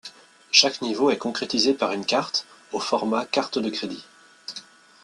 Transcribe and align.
Chaque 0.49 0.81
niveau 0.81 1.11
est 1.11 1.19
concrétisé 1.19 1.75
par 1.75 1.91
une 1.91 2.07
carte 2.07 2.47
au 2.71 2.79
format 2.79 3.23
carte 3.27 3.59
de 3.59 3.69
crédit. 3.69 4.03